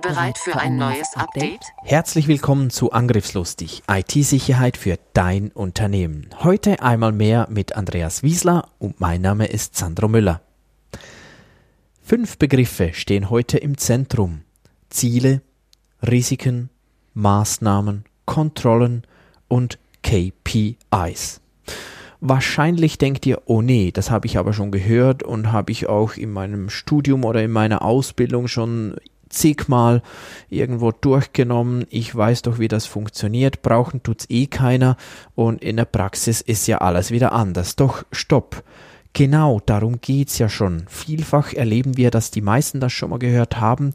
Bereit 0.00 0.38
für 0.38 0.56
ein 0.56 0.76
neues 0.76 1.14
Update? 1.14 1.60
Herzlich 1.82 2.26
willkommen 2.26 2.70
zu 2.70 2.90
Angriffslustig, 2.90 3.82
IT-Sicherheit 3.86 4.76
für 4.78 4.98
dein 5.12 5.50
Unternehmen. 5.50 6.30
Heute 6.42 6.82
einmal 6.82 7.12
mehr 7.12 7.46
mit 7.50 7.76
Andreas 7.76 8.22
Wiesler 8.22 8.68
und 8.78 9.00
mein 9.00 9.20
Name 9.20 9.46
ist 9.46 9.76
Sandro 9.76 10.08
Müller. 10.08 10.40
Fünf 12.02 12.38
Begriffe 12.38 12.94
stehen 12.94 13.28
heute 13.28 13.58
im 13.58 13.76
Zentrum. 13.76 14.42
Ziele, 14.88 15.42
Risiken, 16.02 16.70
Maßnahmen, 17.14 18.04
Kontrollen 18.24 19.06
und 19.48 19.78
KPIs. 20.02 21.40
Wahrscheinlich 22.20 22.96
denkt 22.98 23.26
ihr, 23.26 23.42
oh 23.46 23.60
nee, 23.60 23.90
das 23.92 24.10
habe 24.10 24.26
ich 24.26 24.38
aber 24.38 24.52
schon 24.52 24.70
gehört 24.70 25.22
und 25.22 25.52
habe 25.52 25.72
ich 25.72 25.88
auch 25.88 26.14
in 26.14 26.32
meinem 26.32 26.70
Studium 26.70 27.24
oder 27.24 27.42
in 27.42 27.50
meiner 27.50 27.82
Ausbildung 27.82 28.48
schon 28.48 28.96
zigmal 29.30 30.02
irgendwo 30.48 30.92
durchgenommen. 30.92 31.86
Ich 31.88 32.14
weiß 32.14 32.42
doch, 32.42 32.58
wie 32.58 32.68
das 32.68 32.86
funktioniert. 32.86 33.62
Brauchen 33.62 34.02
tut's 34.02 34.26
eh 34.28 34.46
keiner. 34.46 34.96
Und 35.34 35.62
in 35.62 35.76
der 35.76 35.86
Praxis 35.86 36.40
ist 36.40 36.66
ja 36.66 36.78
alles 36.78 37.10
wieder 37.10 37.32
anders. 37.32 37.76
Doch 37.76 38.04
stopp. 38.12 38.62
Genau, 39.12 39.60
darum 39.66 40.00
geht's 40.00 40.38
ja 40.38 40.48
schon. 40.48 40.84
Vielfach 40.88 41.52
erleben 41.52 41.96
wir, 41.96 42.12
dass 42.12 42.30
die 42.30 42.40
meisten 42.40 42.78
das 42.78 42.92
schon 42.92 43.10
mal 43.10 43.18
gehört 43.18 43.60
haben, 43.60 43.92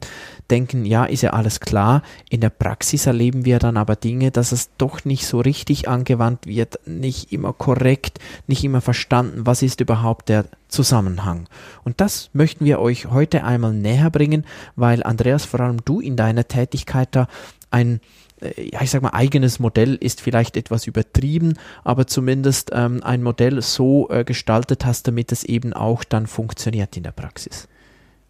denken, 0.50 0.84
ja, 0.84 1.06
ist 1.06 1.22
ja 1.22 1.30
alles 1.30 1.60
klar. 1.60 2.02
In 2.28 2.42
der 2.42 2.50
Praxis 2.50 3.06
erleben 3.06 3.46
wir 3.46 3.58
dann 3.58 3.78
aber 3.78 3.96
Dinge, 3.96 4.30
dass 4.30 4.52
es 4.52 4.68
doch 4.76 5.06
nicht 5.06 5.26
so 5.26 5.40
richtig 5.40 5.88
angewandt 5.88 6.46
wird, 6.46 6.80
nicht 6.86 7.32
immer 7.32 7.54
korrekt, 7.54 8.18
nicht 8.46 8.62
immer 8.62 8.82
verstanden, 8.82 9.46
was 9.46 9.62
ist 9.62 9.80
überhaupt 9.80 10.28
der 10.28 10.44
Zusammenhang. 10.68 11.48
Und 11.82 12.02
das 12.02 12.28
möchten 12.34 12.66
wir 12.66 12.78
euch 12.78 13.06
heute 13.06 13.42
einmal 13.42 13.72
näher 13.72 14.10
bringen, 14.10 14.44
weil 14.76 15.02
Andreas, 15.02 15.46
vor 15.46 15.60
allem 15.60 15.82
du 15.84 16.00
in 16.00 16.16
deiner 16.16 16.46
Tätigkeit 16.46 17.08
da 17.12 17.26
ein 17.70 18.00
ja, 18.40 18.82
ich 18.82 18.90
sag 18.90 19.02
mal, 19.02 19.10
eigenes 19.10 19.58
Modell 19.58 19.94
ist 19.94 20.20
vielleicht 20.20 20.56
etwas 20.56 20.86
übertrieben, 20.86 21.54
aber 21.84 22.06
zumindest 22.06 22.70
ähm, 22.74 23.02
ein 23.02 23.22
Modell 23.22 23.62
so 23.62 24.08
äh, 24.10 24.24
gestaltet 24.24 24.84
hast, 24.84 25.08
damit 25.08 25.32
es 25.32 25.44
eben 25.44 25.72
auch 25.72 26.04
dann 26.04 26.26
funktioniert 26.26 26.96
in 26.96 27.02
der 27.02 27.12
Praxis. 27.12 27.68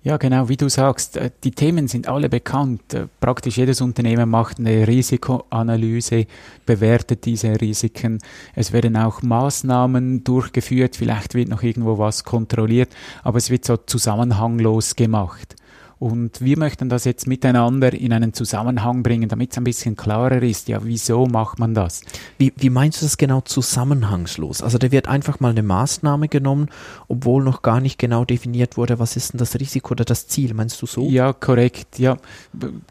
Ja, 0.06 0.18
genau, 0.18 0.48
wie 0.48 0.56
du 0.56 0.68
sagst, 0.68 1.16
äh, 1.16 1.30
die 1.42 1.50
Themen 1.50 1.88
sind 1.88 2.06
alle 2.06 2.28
bekannt. 2.28 2.94
Äh, 2.94 3.08
praktisch 3.18 3.56
jedes 3.56 3.80
Unternehmen 3.80 4.30
macht 4.30 4.60
eine 4.60 4.86
Risikoanalyse, 4.86 6.26
bewertet 6.64 7.24
diese 7.24 7.60
Risiken. 7.60 8.20
Es 8.54 8.72
werden 8.72 8.96
auch 8.96 9.22
Maßnahmen 9.22 10.22
durchgeführt, 10.22 10.94
vielleicht 10.94 11.34
wird 11.34 11.48
noch 11.48 11.64
irgendwo 11.64 11.98
was 11.98 12.22
kontrolliert, 12.22 12.90
aber 13.24 13.38
es 13.38 13.50
wird 13.50 13.64
so 13.64 13.76
zusammenhanglos 13.78 14.94
gemacht. 14.94 15.56
Und 15.98 16.42
wir 16.42 16.58
möchten 16.58 16.90
das 16.90 17.04
jetzt 17.04 17.26
miteinander 17.26 17.92
in 17.94 18.12
einen 18.12 18.34
Zusammenhang 18.34 19.02
bringen, 19.02 19.30
damit 19.30 19.52
es 19.52 19.58
ein 19.58 19.64
bisschen 19.64 19.96
klarer 19.96 20.42
ist, 20.42 20.68
ja, 20.68 20.80
wieso 20.84 21.26
macht 21.26 21.58
man 21.58 21.72
das? 21.72 22.02
Wie, 22.36 22.52
wie 22.56 22.68
meinst 22.68 23.00
du 23.00 23.06
das 23.06 23.16
genau 23.16 23.40
zusammenhangslos? 23.40 24.62
Also 24.62 24.76
da 24.76 24.92
wird 24.92 25.08
einfach 25.08 25.40
mal 25.40 25.50
eine 25.50 25.62
Maßnahme 25.62 26.28
genommen, 26.28 26.68
obwohl 27.08 27.42
noch 27.42 27.62
gar 27.62 27.80
nicht 27.80 27.98
genau 27.98 28.26
definiert 28.26 28.76
wurde, 28.76 28.98
was 28.98 29.16
ist 29.16 29.32
denn 29.32 29.38
das 29.38 29.58
Risiko 29.58 29.92
oder 29.92 30.04
das 30.04 30.28
Ziel? 30.28 30.52
Meinst 30.52 30.82
du 30.82 30.86
so? 30.86 31.08
Ja, 31.08 31.32
korrekt. 31.32 31.98
Ja, 31.98 32.18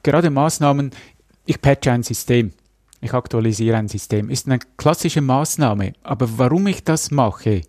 gerade 0.02 0.32
Maßnahmen, 0.32 0.90
ich 1.46 1.62
patche 1.62 1.92
ein 1.92 2.02
System. 2.02 2.54
Ich 3.02 3.14
aktualisiere 3.14 3.78
ein 3.78 3.88
System. 3.88 4.32
Ist 4.32 4.48
eine 4.48 4.58
klassische 4.78 5.22
Maßnahme. 5.22 5.94
Aber 6.02 6.40
warum 6.40 6.66
ich 6.66 6.84
das 6.84 7.12
mache, 7.12 7.62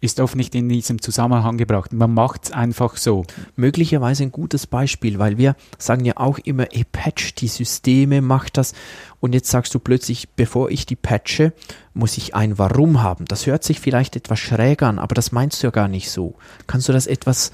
ist 0.00 0.20
oft 0.20 0.36
nicht 0.36 0.54
in 0.54 0.68
diesem 0.68 1.02
Zusammenhang 1.02 1.56
gebracht. 1.56 1.92
Man 1.92 2.14
macht 2.14 2.44
es 2.44 2.52
einfach 2.52 2.96
so. 2.96 3.24
Möglicherweise 3.56 4.22
ein 4.22 4.32
gutes 4.32 4.66
Beispiel, 4.66 5.18
weil 5.18 5.38
wir 5.38 5.56
sagen 5.78 6.04
ja 6.04 6.14
auch 6.16 6.38
immer, 6.38 6.72
ey, 6.72 6.84
patch 6.84 7.34
die 7.34 7.48
Systeme, 7.48 8.20
mach 8.20 8.48
das. 8.48 8.74
Und 9.20 9.34
jetzt 9.34 9.50
sagst 9.50 9.74
du 9.74 9.80
plötzlich, 9.80 10.28
bevor 10.30 10.70
ich 10.70 10.86
die 10.86 10.96
patche, 10.96 11.52
muss 11.94 12.16
ich 12.16 12.34
ein 12.36 12.58
Warum 12.58 13.02
haben. 13.02 13.24
Das 13.24 13.46
hört 13.46 13.64
sich 13.64 13.80
vielleicht 13.80 14.14
etwas 14.14 14.38
schräg 14.38 14.82
an, 14.82 15.00
aber 15.00 15.14
das 15.14 15.32
meinst 15.32 15.62
du 15.62 15.66
ja 15.66 15.70
gar 15.72 15.88
nicht 15.88 16.10
so. 16.10 16.34
Kannst 16.68 16.88
du 16.88 16.92
das 16.92 17.08
etwas 17.08 17.50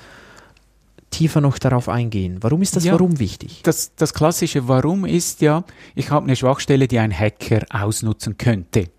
tiefer 1.09 1.41
noch 1.41 1.59
darauf 1.59 1.88
eingehen? 1.88 2.38
Warum 2.43 2.60
ist 2.60 2.77
das 2.77 2.84
Ja. 2.84 2.93
Warum 2.93 3.19
wichtig? 3.19 3.60
Das, 3.62 3.94
das 3.94 4.12
klassische 4.12 4.69
Warum 4.69 5.06
ist 5.06 5.41
ja, 5.41 5.65
ich 5.94 6.10
habe 6.10 6.27
eine 6.27 6.37
Schwachstelle, 6.37 6.88
die 6.88 6.99
ein 6.99 7.16
Hacker 7.19 7.65
ausnutzen 7.71 8.37
könnte. 8.37 8.91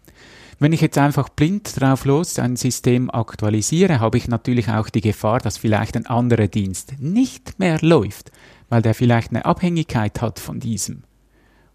Wenn 0.57 0.71
ich 0.71 0.81
jetzt 0.81 0.97
einfach 0.97 1.27
blind 1.29 1.79
drauf 1.79 2.05
los 2.05 2.39
ein 2.39 2.55
System 2.55 3.09
aktualisiere, 3.09 3.99
habe 3.99 4.17
ich 4.17 4.27
natürlich 4.29 4.69
auch 4.69 4.89
die 4.89 5.01
Gefahr, 5.01 5.39
dass 5.39 5.57
vielleicht 5.57 5.97
ein 5.97 6.05
anderer 6.05 6.47
Dienst 6.47 6.95
nicht 6.99 7.59
mehr 7.59 7.77
läuft, 7.81 8.31
weil 8.69 8.81
der 8.81 8.95
vielleicht 8.95 9.31
eine 9.31 9.45
Abhängigkeit 9.45 10.21
hat 10.21 10.39
von 10.39 10.59
diesem. 10.59 11.03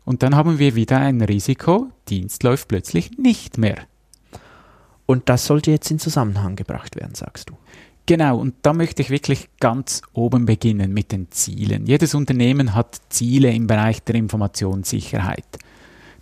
Und 0.05 0.23
dann 0.23 0.35
haben 0.35 0.59
wir 0.59 0.75
wieder 0.75 0.99
ein 0.99 1.21
Risiko, 1.21 1.89
Dienst 2.09 2.43
läuft 2.43 2.69
plötzlich 2.69 3.19
nicht 3.19 3.59
mehr. 3.59 3.77
Und 5.05 5.29
das 5.29 5.45
sollte 5.45 5.71
jetzt 5.71 5.91
in 5.91 5.99
Zusammenhang 5.99 6.57
gebracht 6.57 6.97
werden, 6.97 7.15
sagst 7.15 7.51
du. 7.51 7.55
Genau, 8.07 8.39
und 8.39 8.55
da 8.63 8.73
möchte 8.73 9.03
ich 9.03 9.11
wirklich 9.11 9.51
ganz 9.61 10.03
oben 10.13 10.47
beginnen 10.47 10.93
mit 10.93 11.13
den 11.13 11.31
Zielen. 11.31 11.87
Jedes 11.87 12.15
Unternehmen 12.15 12.75
hat 12.75 12.99
Ziele 13.11 13.53
im 13.53 13.67
Bereich 13.67 14.03
der 14.03 14.15
Informationssicherheit. 14.15 15.59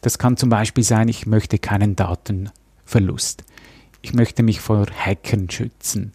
Das 0.00 0.18
kann 0.18 0.36
zum 0.36 0.48
Beispiel 0.48 0.84
sein, 0.84 1.08
ich 1.08 1.26
möchte 1.26 1.58
keinen 1.58 1.96
Datenverlust. 1.96 3.44
Ich 4.02 4.14
möchte 4.14 4.42
mich 4.42 4.60
vor 4.60 4.86
Hackern 4.86 5.50
schützen. 5.50 6.12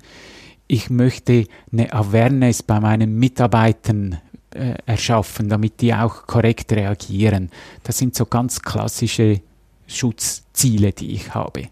Ich 0.67 0.89
möchte 0.89 1.45
eine 1.71 1.91
Awareness 1.91 2.63
bei 2.63 2.79
meinen 2.79 3.19
Mitarbeitern 3.19 4.19
äh, 4.51 4.75
erschaffen, 4.85 5.49
damit 5.49 5.81
die 5.81 5.93
auch 5.93 6.25
korrekt 6.25 6.71
reagieren. 6.71 7.49
Das 7.83 7.97
sind 7.97 8.15
so 8.15 8.25
ganz 8.25 8.61
klassische 8.61 9.41
Schutzziele, 9.87 10.93
die 10.93 11.11
ich 11.11 11.33
habe. 11.33 11.69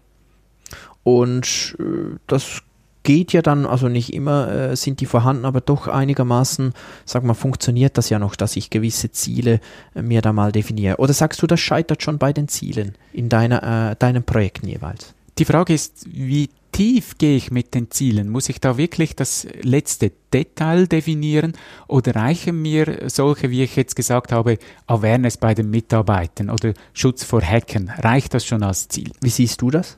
Und 1.02 1.76
äh, 1.78 2.16
das 2.26 2.62
geht 3.02 3.32
ja 3.32 3.42
dann, 3.42 3.66
also 3.66 3.88
nicht 3.88 4.12
immer 4.12 4.50
äh, 4.50 4.76
sind 4.76 5.00
die 5.00 5.06
vorhanden, 5.06 5.44
aber 5.44 5.60
doch 5.60 5.88
einigermaßen, 5.88 6.72
sag 7.04 7.24
mal, 7.24 7.34
funktioniert 7.34 7.98
das 7.98 8.10
ja 8.10 8.18
noch, 8.18 8.36
dass 8.36 8.56
ich 8.56 8.70
gewisse 8.70 9.10
Ziele 9.10 9.60
äh, 9.94 10.02
mir 10.02 10.22
da 10.22 10.32
mal 10.32 10.52
definiere. 10.52 10.96
Oder 10.98 11.12
sagst 11.12 11.42
du, 11.42 11.46
das 11.46 11.60
scheitert 11.60 12.02
schon 12.02 12.18
bei 12.18 12.32
den 12.32 12.48
Zielen 12.48 12.94
in 13.12 13.28
deiner, 13.28 13.90
äh, 13.90 13.96
deinen 13.96 14.22
Projekten 14.22 14.68
jeweils? 14.68 15.14
Die 15.38 15.44
Frage 15.44 15.72
ist, 15.72 16.06
wie 16.12 16.50
tief 16.72 17.18
gehe 17.18 17.36
ich 17.36 17.50
mit 17.50 17.74
den 17.74 17.90
Zielen? 17.90 18.28
Muss 18.28 18.48
ich 18.48 18.60
da 18.60 18.76
wirklich 18.76 19.16
das 19.16 19.46
letzte 19.62 20.12
Detail 20.32 20.86
definieren 20.86 21.54
oder 21.88 22.14
reichen 22.14 22.60
mir 22.60 23.04
solche, 23.08 23.50
wie 23.50 23.62
ich 23.62 23.76
jetzt 23.76 23.96
gesagt 23.96 24.32
habe, 24.32 24.58
Awareness 24.86 25.36
bei 25.36 25.54
den 25.54 25.70
Mitarbeitern 25.70 26.50
oder 26.50 26.74
Schutz 26.92 27.24
vor 27.24 27.42
Hacken? 27.42 27.90
Reicht 27.98 28.34
das 28.34 28.44
schon 28.44 28.62
als 28.62 28.88
Ziel? 28.88 29.10
Wie 29.20 29.30
siehst 29.30 29.62
du 29.62 29.70
das? 29.70 29.96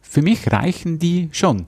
Für 0.00 0.22
mich 0.22 0.50
reichen 0.50 0.98
die 0.98 1.28
schon. 1.32 1.66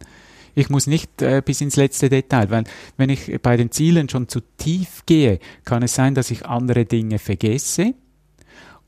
Ich 0.54 0.70
muss 0.70 0.86
nicht 0.86 1.22
äh, 1.22 1.42
bis 1.44 1.60
ins 1.60 1.76
letzte 1.76 2.08
Detail, 2.08 2.50
weil 2.50 2.64
wenn 2.96 3.10
ich 3.10 3.40
bei 3.42 3.56
den 3.56 3.70
Zielen 3.70 4.08
schon 4.08 4.28
zu 4.28 4.40
tief 4.56 5.02
gehe, 5.06 5.38
kann 5.64 5.82
es 5.82 5.94
sein, 5.94 6.14
dass 6.14 6.30
ich 6.30 6.46
andere 6.46 6.84
Dinge 6.84 7.18
vergesse 7.18 7.94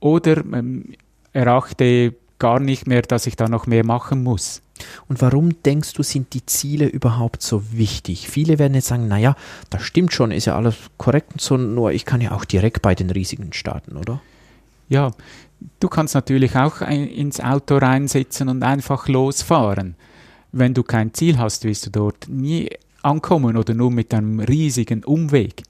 oder 0.01 0.39
ähm, 0.39 0.95
erachte 1.33 2.15
gar 2.39 2.61
nicht 2.61 2.87
mehr, 2.87 3.03
dass 3.03 3.27
ich 3.27 3.37
da 3.37 3.49
noch 3.49 3.67
mehr 3.67 3.85
machen 3.85 4.23
muss. 4.23 4.63
Und 5.09 5.23
warum 5.23 5.63
denkst 5.63 5.95
du, 5.95 6.03
sind 6.03 6.35
die 6.35 6.45
Ziele 6.45 6.87
überhaupt 6.87 7.43
so 7.43 7.73
wichtig? 7.73 8.29
Viele 8.29 8.59
werden 8.59 8.75
jetzt 8.75 8.89
sagen, 8.89 9.09
naja, 9.09 9.35
das 9.71 9.83
stimmt 9.83 10.13
schon, 10.13 10.31
ist 10.31 10.45
ja 10.45 10.57
alles 10.57 10.77
korrekt 10.99 11.33
und 11.33 11.41
so, 11.41 11.57
nur 11.57 11.93
ich 11.93 12.05
kann 12.05 12.21
ja 12.21 12.33
auch 12.33 12.45
direkt 12.45 12.83
bei 12.83 12.95
den 12.95 13.11
Risiken 13.11 13.53
starten, 13.53 13.97
oder? 13.97 14.21
Ja, 14.89 15.13
du 15.81 15.89
kannst 15.89 16.15
natürlich 16.15 16.57
auch 16.57 16.81
ein, 16.81 17.09
ins 17.09 17.41
Auto 17.41 17.79
reinsitzen 17.79 18.49
und 18.49 18.63
einfach 18.63 19.09
losfahren. 19.09 19.97
Wenn 20.59 20.73
du 20.73 20.83
kein 20.83 21.13
Ziel 21.13 21.37
hast, 21.39 21.65
wirst 21.65 21.85
du 21.85 21.91
dort 21.91 22.29
nie 22.29 22.71
ankommen 23.03 23.59
oder 23.59 23.75
nur 23.75 23.91
mit 23.91 24.15
einem 24.15 24.41
riesigen 24.41 25.05
Umweg. 25.05 25.63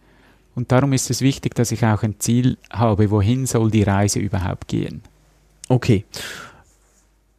Und 0.54 0.70
darum 0.70 0.92
ist 0.92 1.10
es 1.10 1.22
wichtig, 1.22 1.56
dass 1.56 1.72
ich 1.72 1.84
auch 1.84 2.04
ein 2.04 2.20
Ziel 2.20 2.56
habe, 2.70 3.10
wohin 3.10 3.46
soll 3.46 3.70
die 3.72 3.82
Reise 3.82 4.20
überhaupt 4.20 4.68
gehen. 4.68 5.02
Okay. 5.68 6.04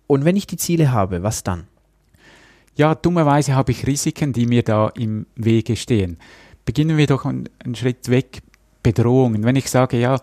Und 0.07 0.25
wenn 0.25 0.35
ich 0.35 0.45
die 0.45 0.57
Ziele 0.57 0.91
habe, 0.91 1.23
was 1.23 1.41
dann? 1.41 1.67
Ja, 2.75 2.95
dummerweise 2.95 3.55
habe 3.55 3.71
ich 3.71 3.87
Risiken, 3.87 4.33
die 4.33 4.45
mir 4.45 4.63
da 4.63 4.89
im 4.89 5.25
Wege 5.35 5.77
stehen. 5.77 6.17
Beginnen 6.65 6.97
wir 6.97 7.07
doch 7.07 7.25
einen, 7.25 7.47
Schritt 7.75 8.09
weg 8.09 8.41
Bedrohungen. 8.83 9.45
Wenn 9.45 9.55
ich 9.55 9.69
sage, 9.69 9.97
ja, 9.97 10.19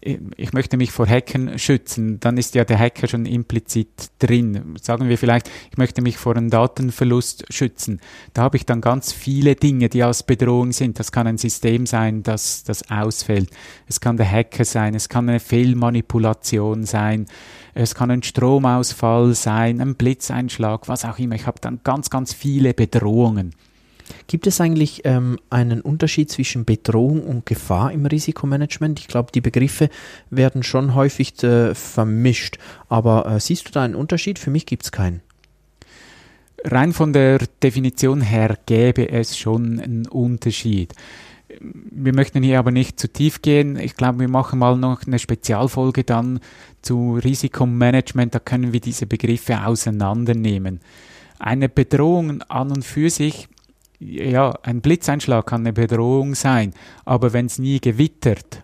ich 0.00 0.52
möchte 0.52 0.76
mich 0.76 0.92
vor 0.92 1.06
Hacken 1.08 1.58
schützen, 1.58 2.20
dann 2.20 2.36
ist 2.36 2.54
ja 2.54 2.64
der 2.64 2.78
Hacker 2.78 3.08
schon 3.08 3.26
implizit 3.26 4.10
drin. 4.20 4.76
Sagen 4.80 5.08
wir 5.08 5.18
vielleicht, 5.18 5.50
ich 5.70 5.76
möchte 5.76 6.02
mich 6.02 6.16
vor 6.18 6.36
einem 6.36 6.50
Datenverlust 6.50 7.52
schützen. 7.52 8.00
Da 8.32 8.42
habe 8.42 8.56
ich 8.56 8.64
dann 8.64 8.80
ganz 8.80 9.12
viele 9.12 9.56
Dinge, 9.56 9.88
die 9.88 10.04
als 10.04 10.22
Bedrohung 10.22 10.70
sind. 10.70 11.00
Das 11.00 11.10
kann 11.10 11.26
ein 11.26 11.38
System 11.38 11.86
sein, 11.86 12.22
das, 12.22 12.62
das 12.62 12.88
ausfällt. 12.90 13.50
Es 13.88 14.00
kann 14.00 14.16
der 14.16 14.30
Hacker 14.30 14.64
sein, 14.64 14.94
es 14.94 15.08
kann 15.08 15.28
eine 15.28 15.40
Fehlmanipulation 15.40 16.84
sein, 16.84 17.26
es 17.74 17.94
kann 17.94 18.10
ein 18.10 18.22
Stromausfall 18.22 19.34
sein, 19.34 19.80
ein 19.80 19.96
Blitzeinschlag, 19.96 20.86
was 20.86 21.04
auch 21.04 21.18
immer. 21.18 21.34
Ich 21.34 21.46
habe 21.46 21.60
dann 21.60 21.80
ganz, 21.82 22.08
ganz 22.08 22.32
viele 22.32 22.72
Bedrohungen. 22.72 23.54
Gibt 24.26 24.46
es 24.46 24.60
eigentlich 24.60 25.02
ähm, 25.04 25.38
einen 25.50 25.80
Unterschied 25.80 26.30
zwischen 26.30 26.64
Bedrohung 26.64 27.22
und 27.22 27.46
Gefahr 27.46 27.92
im 27.92 28.06
Risikomanagement? 28.06 29.00
Ich 29.00 29.08
glaube, 29.08 29.32
die 29.32 29.40
Begriffe 29.40 29.88
werden 30.30 30.62
schon 30.62 30.94
häufig 30.94 31.42
äh, 31.42 31.74
vermischt. 31.74 32.58
Aber 32.88 33.26
äh, 33.26 33.40
siehst 33.40 33.68
du 33.68 33.72
da 33.72 33.82
einen 33.82 33.94
Unterschied? 33.94 34.38
Für 34.38 34.50
mich 34.50 34.66
gibt 34.66 34.84
es 34.84 34.92
keinen. 34.92 35.20
Rein 36.64 36.92
von 36.92 37.12
der 37.12 37.38
Definition 37.62 38.20
her 38.20 38.58
gäbe 38.66 39.08
es 39.08 39.38
schon 39.38 39.80
einen 39.80 40.06
Unterschied. 40.06 40.92
Wir 41.60 42.14
möchten 42.14 42.42
hier 42.42 42.58
aber 42.58 42.72
nicht 42.72 43.00
zu 43.00 43.08
tief 43.08 43.42
gehen. 43.42 43.76
Ich 43.76 43.94
glaube, 43.94 44.20
wir 44.20 44.28
machen 44.28 44.58
mal 44.58 44.76
noch 44.76 45.06
eine 45.06 45.18
Spezialfolge 45.18 46.04
dann 46.04 46.40
zu 46.82 47.18
Risikomanagement. 47.22 48.34
Da 48.34 48.38
können 48.38 48.72
wir 48.72 48.80
diese 48.80 49.06
Begriffe 49.06 49.64
auseinandernehmen. 49.64 50.80
Eine 51.38 51.68
Bedrohung 51.68 52.42
an 52.42 52.70
und 52.70 52.84
für 52.84 53.08
sich 53.08 53.48
ja, 54.00 54.54
ein 54.62 54.80
Blitzeinschlag 54.80 55.46
kann 55.46 55.62
eine 55.62 55.72
Bedrohung 55.72 56.34
sein, 56.34 56.72
aber 57.04 57.32
wenn 57.32 57.46
es 57.46 57.58
nie 57.58 57.80
gewittert, 57.80 58.62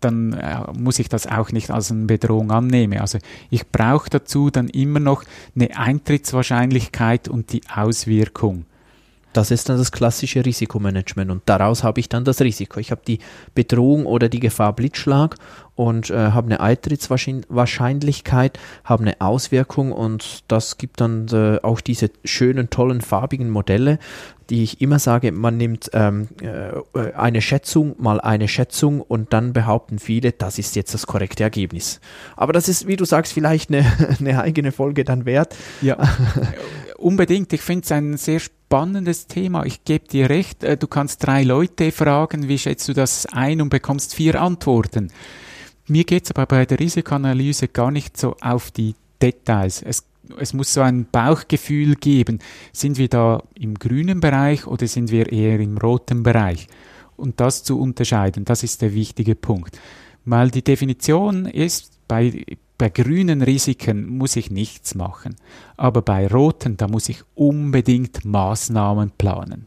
dann 0.00 0.32
äh, 0.34 0.60
muss 0.76 0.98
ich 0.98 1.08
das 1.08 1.26
auch 1.26 1.52
nicht 1.52 1.70
als 1.70 1.90
eine 1.90 2.06
Bedrohung 2.06 2.50
annehmen. 2.50 2.98
Also 2.98 3.18
ich 3.50 3.68
brauche 3.68 4.10
dazu 4.10 4.50
dann 4.50 4.68
immer 4.68 5.00
noch 5.00 5.24
eine 5.54 5.76
Eintrittswahrscheinlichkeit 5.76 7.28
und 7.28 7.52
die 7.52 7.62
Auswirkung. 7.74 8.66
Das 9.34 9.50
ist 9.50 9.68
dann 9.68 9.76
das 9.76 9.92
klassische 9.92 10.44
Risikomanagement 10.44 11.30
und 11.30 11.42
daraus 11.46 11.84
habe 11.84 12.00
ich 12.00 12.08
dann 12.08 12.24
das 12.24 12.40
Risiko. 12.40 12.80
Ich 12.80 12.90
habe 12.90 13.02
die 13.06 13.18
Bedrohung 13.54 14.06
oder 14.06 14.30
die 14.30 14.40
Gefahr 14.40 14.72
Blitzschlag 14.72 15.36
und 15.76 16.10
äh, 16.10 16.30
habe 16.32 16.46
eine 16.46 16.60
Eintrittswahrscheinlichkeit, 16.60 18.58
habe 18.84 19.02
eine 19.02 19.20
Auswirkung 19.20 19.92
und 19.92 20.44
das 20.48 20.78
gibt 20.78 21.02
dann 21.02 21.28
äh, 21.28 21.60
auch 21.62 21.80
diese 21.80 22.10
schönen, 22.24 22.70
tollen, 22.70 23.02
farbigen 23.02 23.50
Modelle, 23.50 23.98
die 24.50 24.62
ich 24.62 24.80
immer 24.80 24.98
sage, 24.98 25.30
man 25.32 25.56
nimmt 25.56 25.90
ähm, 25.92 26.28
äh, 26.40 27.12
eine 27.12 27.42
Schätzung 27.42 27.94
mal 27.98 28.20
eine 28.20 28.48
Schätzung 28.48 29.00
und 29.00 29.32
dann 29.32 29.52
behaupten 29.52 29.98
viele, 29.98 30.32
das 30.32 30.58
ist 30.58 30.74
jetzt 30.74 30.94
das 30.94 31.06
korrekte 31.06 31.42
Ergebnis. 31.42 32.00
Aber 32.36 32.52
das 32.52 32.68
ist, 32.68 32.86
wie 32.86 32.96
du 32.96 33.04
sagst, 33.04 33.32
vielleicht 33.32 33.70
eine, 33.70 33.84
eine 34.18 34.40
eigene 34.40 34.72
Folge 34.72 35.04
dann 35.04 35.26
wert. 35.26 35.54
Ja, 35.82 35.98
unbedingt. 36.98 37.52
Ich 37.52 37.60
finde 37.60 37.84
es 37.84 37.92
ein 37.92 38.16
sehr 38.16 38.40
spannendes 38.40 39.26
Thema. 39.26 39.66
Ich 39.66 39.84
gebe 39.84 40.08
dir 40.08 40.30
recht, 40.30 40.64
äh, 40.64 40.76
du 40.76 40.86
kannst 40.86 41.26
drei 41.26 41.42
Leute 41.42 41.92
fragen, 41.92 42.48
wie 42.48 42.58
schätzt 42.58 42.88
du 42.88 42.94
das 42.94 43.26
ein 43.26 43.60
und 43.60 43.68
bekommst 43.68 44.14
vier 44.14 44.40
Antworten. 44.40 45.12
Mir 45.86 46.04
geht 46.04 46.24
es 46.24 46.30
aber 46.30 46.46
bei 46.46 46.66
der 46.66 46.78
Risikoanalyse 46.78 47.68
gar 47.68 47.90
nicht 47.90 48.16
so 48.16 48.36
auf 48.40 48.70
die 48.70 48.94
Details. 49.20 49.82
Es, 49.82 50.04
es 50.38 50.52
muss 50.52 50.74
so 50.74 50.80
ein 50.80 51.06
Bauchgefühl 51.10 51.94
geben. 51.96 52.38
Sind 52.72 52.98
wir 52.98 53.08
da 53.08 53.42
im 53.54 53.74
grünen 53.74 54.20
Bereich 54.20 54.66
oder 54.66 54.86
sind 54.86 55.10
wir 55.10 55.32
eher 55.32 55.60
im 55.60 55.78
roten 55.78 56.22
Bereich? 56.22 56.68
Und 57.16 57.40
das 57.40 57.64
zu 57.64 57.80
unterscheiden, 57.80 58.44
das 58.44 58.62
ist 58.62 58.82
der 58.82 58.94
wichtige 58.94 59.34
Punkt. 59.34 59.78
Weil 60.24 60.50
die 60.50 60.62
Definition 60.62 61.46
ist, 61.46 61.92
bei, 62.06 62.44
bei 62.76 62.90
grünen 62.90 63.42
Risiken 63.42 64.06
muss 64.06 64.36
ich 64.36 64.50
nichts 64.50 64.94
machen. 64.94 65.36
Aber 65.76 66.02
bei 66.02 66.26
roten, 66.26 66.76
da 66.76 66.86
muss 66.86 67.08
ich 67.08 67.22
unbedingt 67.34 68.24
Maßnahmen 68.24 69.12
planen. 69.18 69.66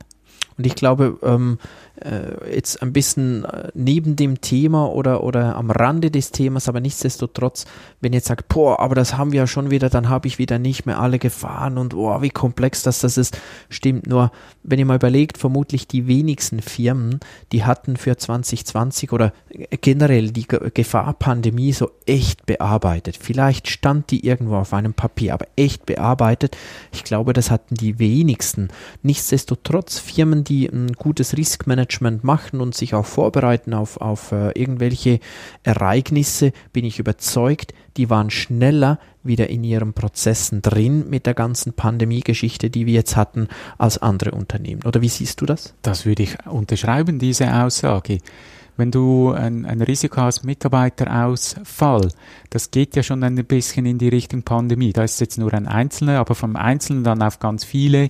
Und 0.62 0.68
ich 0.68 0.75
glaube, 0.75 1.18
ähm, 1.24 1.58
äh, 1.96 2.54
jetzt 2.56 2.84
ein 2.84 2.94
bisschen 2.94 3.46
äh, 3.46 3.69
neben 3.74 4.16
dem 4.16 4.42
Thema 4.42 4.92
oder, 4.92 5.24
oder 5.24 5.56
am 5.56 5.72
Rande 5.72 6.12
des 6.12 6.30
Themas, 6.31 6.68
aber 6.68 6.80
nichtsdestotrotz, 6.80 7.66
wenn 8.00 8.13
jetzt 8.13 8.28
sagt, 8.28 8.48
boah, 8.48 8.80
aber 8.80 8.94
das 8.94 9.18
haben 9.18 9.31
wir 9.31 9.40
ja 9.40 9.48
schon 9.48 9.72
wieder, 9.72 9.90
dann 9.90 10.08
habe 10.08 10.28
ich 10.28 10.38
wieder 10.38 10.60
nicht 10.60 10.86
mehr 10.86 11.00
alle 11.00 11.18
Gefahren 11.18 11.80
und 11.80 11.94
boah, 11.94 12.22
wie 12.22 12.30
komplex 12.30 12.84
das, 12.84 13.00
das 13.00 13.18
ist, 13.18 13.40
stimmt 13.69 14.06
nur, 14.06 14.31
wenn 14.62 14.78
ihr 14.78 14.86
mal 14.86 14.98
überlegt, 14.98 15.40
vermutlich 15.40 15.88
die 15.88 16.06
wenigsten 16.06 16.62
Firmen, 16.62 17.19
die 17.52 17.66
hatten 17.66 17.98
für 17.98 18.16
2020 18.16 19.12
oder 19.12 19.34
generell 19.81 20.30
die 20.30 20.48
Gefahrpandemie 20.48 21.74
so 21.74 21.90
echt 22.06 22.46
bearbeitet. 22.46 23.18
Vielleicht 23.19 23.68
stand 23.68 24.12
die 24.12 24.25
irgendwo 24.28 24.58
auf 24.58 24.74
einem 24.74 24.94
Papier, 24.94 25.34
aber 25.34 25.48
echt 25.56 25.88
bearbeitet. 25.88 26.56
Ich 26.92 27.04
glaube, 27.04 27.34
das 27.34 27.50
hatten 27.50 27.74
die 27.74 27.98
wenigsten. 27.98 28.68
Nichtsdestotrotz 29.02 29.98
Firmen, 29.98 30.44
die 30.44 30.50
ein 30.68 30.94
gutes 30.94 31.38
Riskmanagement 31.38 31.92
Management 31.92 32.24
machen 32.24 32.62
und 32.62 32.75
sich 32.75 32.94
auch 32.94 33.06
vorbereiten 33.06 33.74
auf, 33.74 33.98
auf 33.98 34.31
äh, 34.31 34.51
irgendwelche 34.51 35.19
Ereignisse, 35.63 36.51
bin 36.74 36.86
ich 36.86 37.00
überzeugt, 37.00 37.74
die 37.98 38.09
waren 38.09 38.30
schneller 38.30 39.00
wieder 39.24 39.50
in 39.50 39.63
ihren 39.63 39.94
Prozessen 39.94 40.62
drin 40.62 41.09
mit 41.09 41.25
der 41.25 41.33
ganzen 41.33 41.74
Pandemie-Geschichte, 41.74 42.69
die 42.69 42.86
wir 42.86 42.94
jetzt 42.94 43.15
hatten, 43.15 43.48
als 43.77 43.98
andere 43.98 44.31
Unternehmen. 44.31 44.83
Oder 44.83 45.01
wie 45.01 45.09
siehst 45.09 45.42
du 45.42 45.45
das? 45.45 45.74
Das 45.81 46.06
würde 46.06 46.24
ich 46.24 46.38
unterschreiben, 46.45 47.19
diese 47.19 47.53
Aussage 47.53 48.19
wenn 48.77 48.89
du 48.89 49.31
ein, 49.31 49.65
ein 49.65 49.81
Risiko 49.81 50.21
hast, 50.21 50.44
Mitarbeiterausfall, 50.44 52.09
das 52.50 52.71
geht 52.71 52.95
ja 52.95 53.03
schon 53.03 53.21
ein 53.24 53.36
bisschen 53.45 53.86
in 53.86 54.00
die 54.00 54.07
Richtung 54.07 54.42
Pandemie. 54.44 54.94
Da 54.94 55.03
ist 55.03 55.19
jetzt 55.19 55.38
nur 55.38 55.53
ein 55.53 55.68
Einzelner, 55.68 56.19
aber 56.19 56.33
vom 56.36 56.56
Einzelnen 56.56 57.03
dann 57.03 57.21
auf 57.21 57.38
ganz 57.38 57.63
viele 57.63 58.07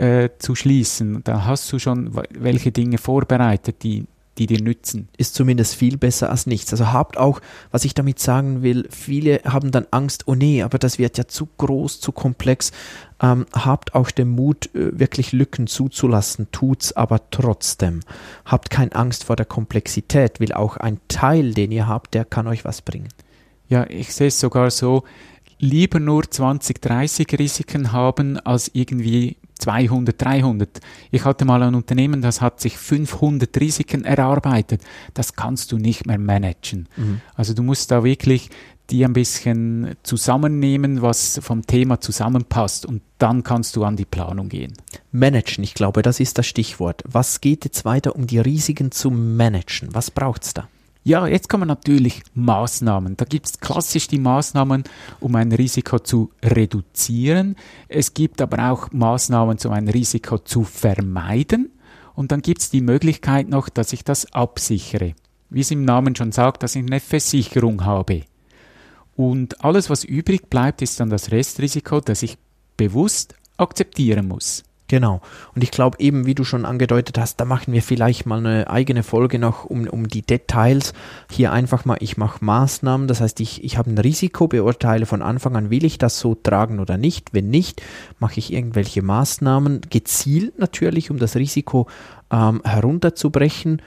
äh, 0.00 0.30
zu 0.38 0.54
schließen. 0.54 1.22
Da 1.24 1.44
hast 1.44 1.70
du 1.72 1.78
schon 1.78 2.10
welche 2.30 2.72
Dinge 2.72 2.98
vorbereitet, 2.98 3.82
die 3.82 4.06
die 4.38 4.46
dir 4.46 4.62
nützen. 4.62 5.08
Ist 5.18 5.34
zumindest 5.34 5.74
viel 5.74 5.98
besser 5.98 6.30
als 6.30 6.46
nichts. 6.46 6.72
Also 6.72 6.92
habt 6.92 7.18
auch, 7.18 7.40
was 7.72 7.84
ich 7.84 7.92
damit 7.92 8.20
sagen 8.20 8.62
will, 8.62 8.88
viele 8.90 9.42
haben 9.44 9.70
dann 9.70 9.86
Angst, 9.90 10.22
oh 10.26 10.34
nee, 10.34 10.62
aber 10.62 10.78
das 10.78 10.98
wird 10.98 11.18
ja 11.18 11.28
zu 11.28 11.46
groß, 11.58 12.00
zu 12.00 12.10
komplex. 12.12 12.72
Ähm, 13.20 13.44
habt 13.52 13.94
auch 13.94 14.10
den 14.10 14.28
Mut, 14.28 14.74
äh, 14.74 14.98
wirklich 14.98 15.32
Lücken 15.32 15.66
zuzulassen, 15.66 16.48
tut's 16.52 16.94
aber 16.94 17.20
trotzdem. 17.30 18.00
Habt 18.46 18.70
keine 18.70 18.94
Angst 18.94 19.24
vor 19.24 19.36
der 19.36 19.44
Komplexität, 19.44 20.40
weil 20.40 20.54
auch 20.54 20.78
ein 20.78 21.00
Teil, 21.08 21.52
den 21.52 21.70
ihr 21.70 21.86
habt, 21.86 22.14
der 22.14 22.24
kann 22.24 22.46
euch 22.46 22.64
was 22.64 22.80
bringen. 22.80 23.08
Ja, 23.68 23.84
ich 23.90 24.14
sehe 24.14 24.28
es 24.28 24.40
sogar 24.40 24.70
so, 24.70 25.04
lieber 25.58 26.00
nur 26.00 26.22
20, 26.22 26.80
30 26.80 27.38
Risiken 27.38 27.92
haben, 27.92 28.38
als 28.38 28.70
irgendwie 28.72 29.36
200, 29.60 30.20
300. 30.20 30.80
Ich 31.10 31.24
hatte 31.24 31.44
mal 31.44 31.62
ein 31.62 31.74
Unternehmen, 31.74 32.22
das 32.22 32.40
hat 32.40 32.60
sich 32.60 32.76
500 32.76 33.58
Risiken 33.60 34.04
erarbeitet. 34.04 34.82
Das 35.14 35.34
kannst 35.34 35.72
du 35.72 35.78
nicht 35.78 36.06
mehr 36.06 36.18
managen. 36.18 36.88
Mhm. 36.96 37.20
Also 37.34 37.54
du 37.54 37.62
musst 37.62 37.90
da 37.90 38.04
wirklich 38.04 38.50
die 38.90 39.04
ein 39.04 39.12
bisschen 39.12 39.94
zusammennehmen, 40.02 41.00
was 41.00 41.40
vom 41.42 41.66
Thema 41.66 42.00
zusammenpasst 42.00 42.84
und 42.86 43.02
dann 43.18 43.44
kannst 43.44 43.76
du 43.76 43.84
an 43.84 43.96
die 43.96 44.04
Planung 44.04 44.48
gehen. 44.48 44.72
Managen, 45.12 45.62
ich 45.62 45.74
glaube, 45.74 46.02
das 46.02 46.20
ist 46.20 46.38
das 46.38 46.46
Stichwort. 46.46 47.02
Was 47.06 47.40
geht 47.40 47.64
jetzt 47.64 47.84
weiter, 47.84 48.16
um 48.16 48.26
die 48.26 48.40
Risiken 48.40 48.90
zu 48.90 49.10
managen? 49.10 49.94
Was 49.94 50.10
braucht 50.10 50.42
es 50.42 50.54
da? 50.54 50.68
Ja, 51.02 51.26
jetzt 51.26 51.48
kommen 51.48 51.66
natürlich 51.66 52.22
Maßnahmen. 52.34 53.16
Da 53.16 53.24
gibt 53.24 53.46
es 53.46 53.60
klassisch 53.60 54.06
die 54.06 54.18
Maßnahmen, 54.18 54.84
um 55.20 55.34
ein 55.34 55.50
Risiko 55.52 55.98
zu 55.98 56.30
reduzieren. 56.44 57.56
Es 57.88 58.12
gibt 58.12 58.42
aber 58.42 58.70
auch 58.70 58.92
Maßnahmen, 58.92 59.56
um 59.64 59.72
ein 59.72 59.88
Risiko 59.88 60.38
zu 60.38 60.62
vermeiden. 60.64 61.70
Und 62.14 62.32
dann 62.32 62.42
gibt 62.42 62.60
es 62.60 62.70
die 62.70 62.82
Möglichkeit 62.82 63.48
noch, 63.48 63.70
dass 63.70 63.94
ich 63.94 64.04
das 64.04 64.30
absichere. 64.34 65.14
Wie 65.48 65.60
es 65.60 65.70
im 65.70 65.86
Namen 65.86 66.14
schon 66.14 66.32
sagt, 66.32 66.62
dass 66.62 66.76
ich 66.76 66.84
eine 66.84 67.00
Versicherung 67.00 67.84
habe. 67.84 68.24
Und 69.16 69.64
alles, 69.64 69.88
was 69.88 70.04
übrig 70.04 70.50
bleibt, 70.50 70.82
ist 70.82 71.00
dann 71.00 71.08
das 71.08 71.30
Restrisiko, 71.30 72.00
das 72.00 72.22
ich 72.22 72.36
bewusst 72.76 73.34
akzeptieren 73.56 74.28
muss. 74.28 74.64
Genau. 74.90 75.20
Und 75.54 75.62
ich 75.62 75.70
glaube 75.70 76.00
eben, 76.00 76.26
wie 76.26 76.34
du 76.34 76.42
schon 76.42 76.64
angedeutet 76.64 77.16
hast, 77.16 77.36
da 77.36 77.44
machen 77.44 77.72
wir 77.72 77.80
vielleicht 77.80 78.26
mal 78.26 78.40
eine 78.40 78.68
eigene 78.68 79.04
Folge 79.04 79.38
noch 79.38 79.64
um, 79.64 79.86
um 79.86 80.08
die 80.08 80.22
Details. 80.22 80.94
Hier 81.30 81.52
einfach 81.52 81.84
mal, 81.84 81.96
ich 82.00 82.16
mache 82.16 82.44
Maßnahmen, 82.44 83.06
das 83.06 83.20
heißt, 83.20 83.38
ich, 83.38 83.62
ich 83.62 83.78
habe 83.78 83.88
ein 83.88 83.98
Risiko, 83.98 84.48
beurteile 84.48 85.06
von 85.06 85.22
Anfang 85.22 85.54
an, 85.54 85.70
will 85.70 85.84
ich 85.84 85.98
das 85.98 86.18
so 86.18 86.34
tragen 86.34 86.80
oder 86.80 86.96
nicht. 86.96 87.32
Wenn 87.32 87.50
nicht, 87.50 87.82
mache 88.18 88.40
ich 88.40 88.52
irgendwelche 88.52 89.00
Maßnahmen, 89.00 89.82
gezielt 89.90 90.58
natürlich, 90.58 91.12
um 91.12 91.20
das 91.20 91.36
Risiko 91.36 91.86
ähm, 92.32 92.60
herunterzubrechen. 92.64 93.82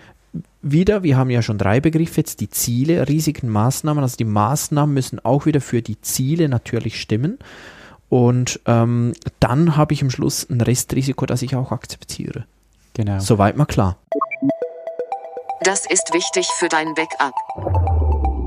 Wieder, 0.62 1.04
wir 1.04 1.18
haben 1.18 1.30
ja 1.30 1.42
schon 1.42 1.58
drei 1.58 1.82
Begriffe 1.82 2.22
jetzt, 2.22 2.40
die 2.40 2.50
Ziele, 2.50 3.10
Risiken, 3.10 3.50
Maßnahmen. 3.50 4.02
Also 4.02 4.16
die 4.16 4.24
Maßnahmen 4.24 4.94
müssen 4.94 5.20
auch 5.20 5.46
wieder 5.46 5.60
für 5.60 5.82
die 5.82 6.00
Ziele 6.00 6.48
natürlich 6.48 6.98
stimmen. 7.02 7.40
Und 8.14 8.60
ähm, 8.68 9.14
dann 9.40 9.76
habe 9.76 9.96
ich 9.96 10.04
am 10.04 10.12
Schluss 10.12 10.48
ein 10.48 10.62
Restrisiko, 10.62 11.26
das 11.26 11.42
ich 11.42 11.56
auch 11.56 11.72
akzeptiere. 11.72 12.46
Genau. 12.94 13.20
Soweit 13.20 13.58
mal 13.58 13.66
klar. 13.66 13.98
Das 15.64 15.88
ist 15.90 16.14
wichtig 16.14 16.46
für 16.60 16.70
dein 16.70 16.94
Backup. 16.94 17.34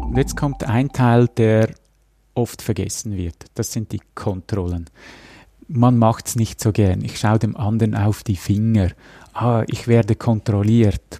Und 0.04 0.16
jetzt 0.16 0.37
kommt 0.37 0.62
ein 0.62 0.92
Teil, 0.92 1.26
der 1.37 1.70
oft 2.35 2.62
vergessen 2.62 3.16
wird. 3.16 3.46
Das 3.54 3.73
sind 3.73 3.90
die 3.90 4.00
Kontrollen. 4.14 4.88
Man 5.66 5.99
macht 5.99 6.28
es 6.28 6.37
nicht 6.37 6.61
so 6.61 6.70
gern. 6.70 7.02
Ich 7.02 7.18
schaue 7.18 7.40
dem 7.40 7.56
anderen 7.56 7.96
auf 7.96 8.23
die 8.23 8.37
Finger. 8.37 8.92
Ah, 9.32 9.64
ich 9.66 9.88
werde 9.88 10.14
kontrolliert. 10.14 11.18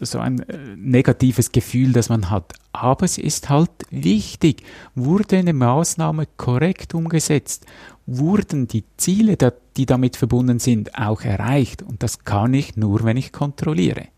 So 0.00 0.18
ein 0.18 0.40
äh, 0.48 0.58
negatives 0.76 1.52
Gefühl, 1.52 1.92
das 1.92 2.08
man 2.08 2.30
hat. 2.30 2.52
Aber 2.72 3.04
es 3.04 3.18
ist 3.18 3.48
halt 3.48 3.70
wichtig. 3.90 4.62
Wurde 4.94 5.38
eine 5.38 5.52
Maßnahme 5.52 6.26
korrekt 6.36 6.94
umgesetzt? 6.94 7.66
Wurden 8.06 8.68
die 8.68 8.84
Ziele, 8.96 9.36
die 9.76 9.86
damit 9.86 10.16
verbunden 10.16 10.58
sind, 10.58 10.98
auch 10.98 11.22
erreicht? 11.22 11.82
Und 11.82 12.02
das 12.02 12.24
kann 12.24 12.54
ich 12.54 12.76
nur, 12.76 13.04
wenn 13.04 13.16
ich 13.16 13.32
kontrolliere. 13.32 14.08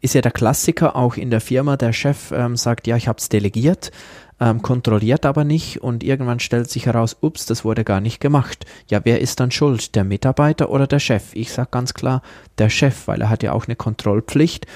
Ist 0.00 0.14
ja 0.14 0.20
der 0.20 0.32
Klassiker 0.32 0.96
auch 0.96 1.16
in 1.16 1.30
der 1.30 1.40
Firma, 1.40 1.76
der 1.76 1.92
Chef 1.92 2.32
ähm, 2.32 2.56
sagt, 2.56 2.86
ja, 2.86 2.96
ich 2.96 3.06
habe 3.06 3.18
es 3.18 3.28
delegiert, 3.28 3.92
ähm, 4.40 4.62
kontrolliert 4.62 5.26
aber 5.26 5.44
nicht 5.44 5.82
und 5.82 6.02
irgendwann 6.02 6.40
stellt 6.40 6.70
sich 6.70 6.86
heraus, 6.86 7.16
ups, 7.20 7.46
das 7.46 7.64
wurde 7.64 7.84
gar 7.84 8.00
nicht 8.00 8.20
gemacht. 8.20 8.64
Ja, 8.88 9.00
wer 9.04 9.20
ist 9.20 9.38
dann 9.38 9.50
schuld? 9.50 9.94
Der 9.94 10.04
Mitarbeiter 10.04 10.70
oder 10.70 10.86
der 10.86 10.98
Chef? 10.98 11.34
Ich 11.34 11.52
sage 11.52 11.68
ganz 11.70 11.94
klar, 11.94 12.22
der 12.58 12.70
Chef, 12.70 13.06
weil 13.06 13.20
er 13.20 13.28
hat 13.28 13.42
ja 13.42 13.52
auch 13.52 13.66
eine 13.66 13.76
Kontrollpflicht. 13.76 14.66